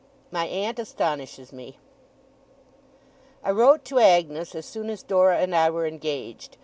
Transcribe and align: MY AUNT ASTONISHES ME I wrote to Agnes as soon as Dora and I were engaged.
MY 0.31 0.49
AUNT 0.49 0.79
ASTONISHES 0.79 1.53
ME 1.53 1.77
I 3.43 3.51
wrote 3.51 3.85
to 3.85 3.99
Agnes 3.99 4.55
as 4.55 4.65
soon 4.65 4.89
as 4.89 5.03
Dora 5.03 5.37
and 5.37 5.55
I 5.55 5.69
were 5.69 5.85
engaged. 5.85 6.57